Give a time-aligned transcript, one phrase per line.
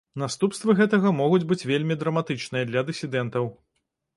[0.21, 3.45] Наступствы гэтага могуць быць вельмі драматычныя для дысідэнтаў.